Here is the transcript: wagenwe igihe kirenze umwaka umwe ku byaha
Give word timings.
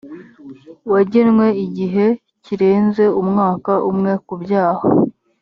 wagenwe 0.91 1.47
igihe 1.65 2.05
kirenze 2.43 3.03
umwaka 3.21 3.71
umwe 3.89 4.11
ku 4.25 4.33
byaha 4.43 4.85